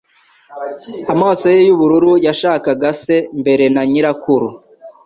[1.13, 4.47] Amaso ye yubururu yashakaga se mbere na nyirakuru.